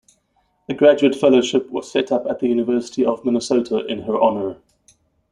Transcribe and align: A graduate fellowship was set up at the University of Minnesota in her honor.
A 0.67 0.73
graduate 0.73 1.13
fellowship 1.15 1.69
was 1.69 1.91
set 1.91 2.11
up 2.11 2.25
at 2.25 2.39
the 2.39 2.47
University 2.47 3.05
of 3.05 3.23
Minnesota 3.23 3.85
in 3.85 3.99
her 4.01 4.19
honor. 4.19 4.57